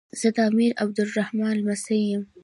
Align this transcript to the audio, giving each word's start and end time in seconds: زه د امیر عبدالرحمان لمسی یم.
زه 0.19 0.27
د 0.35 0.37
امیر 0.49 0.71
عبدالرحمان 0.83 1.53
لمسی 1.57 1.99
یم. 2.09 2.23